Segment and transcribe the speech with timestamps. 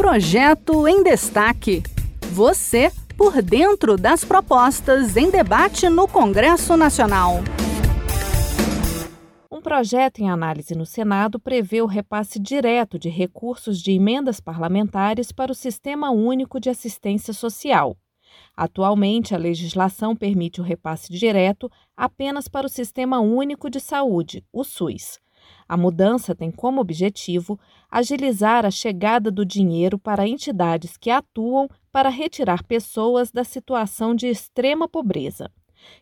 [0.00, 1.82] Projeto em Destaque.
[2.32, 7.40] Você por dentro das propostas em debate no Congresso Nacional.
[9.50, 15.30] Um projeto em análise no Senado prevê o repasse direto de recursos de emendas parlamentares
[15.32, 17.94] para o Sistema Único de Assistência Social.
[18.56, 24.64] Atualmente, a legislação permite o repasse direto apenas para o Sistema Único de Saúde, o
[24.64, 25.20] SUS.
[25.68, 27.58] A mudança tem como objetivo
[27.90, 34.26] agilizar a chegada do dinheiro para entidades que atuam para retirar pessoas da situação de
[34.26, 35.50] extrema pobreza.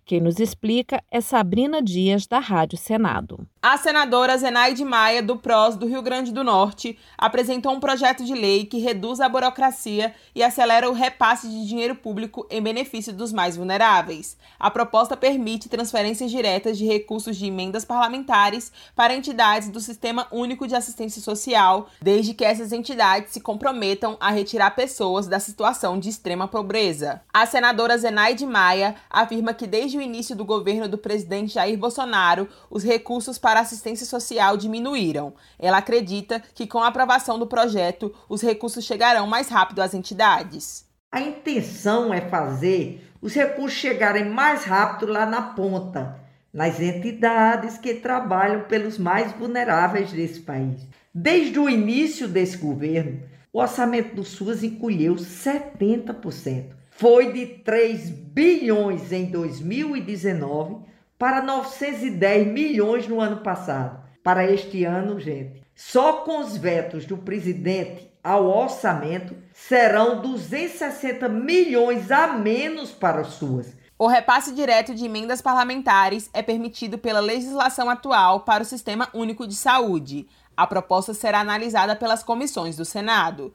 [0.04, 3.46] Quem nos explica é Sabrina Dias, da Rádio Senado.
[3.60, 8.32] A senadora Zenaide Maia, do PROS do Rio Grande do Norte, apresentou um projeto de
[8.32, 13.32] lei que reduz a burocracia e acelera o repasse de dinheiro público em benefício dos
[13.32, 14.38] mais vulneráveis.
[14.58, 20.66] A proposta permite transferências diretas de recursos de emendas parlamentares para entidades do Sistema Único
[20.66, 26.08] de Assistência Social, desde que essas entidades se comprometam a retirar pessoas da situação de
[26.08, 27.20] extrema pobreza.
[27.34, 32.48] A senadora Zenaide Maia afirma que desde o início do governo do presidente Jair Bolsonaro,
[32.68, 35.34] os recursos para assistência social diminuíram.
[35.58, 40.88] Ela acredita que com a aprovação do projeto, os recursos chegarão mais rápido às entidades.
[41.12, 46.20] A intenção é fazer os recursos chegarem mais rápido lá na ponta,
[46.52, 50.86] nas entidades que trabalham pelos mais vulneráveis desse país.
[51.14, 53.20] Desde o início desse governo,
[53.52, 60.78] o orçamento do SUS encolheu 70% foi de 3 bilhões em 2019
[61.16, 64.02] para 910 milhões no ano passado.
[64.20, 72.10] Para este ano, gente, só com os vetos do presidente ao orçamento serão 260 milhões
[72.10, 73.72] a menos para as suas.
[73.96, 79.46] O repasse direto de emendas parlamentares é permitido pela legislação atual para o Sistema Único
[79.46, 80.26] de Saúde.
[80.56, 83.54] A proposta será analisada pelas comissões do Senado.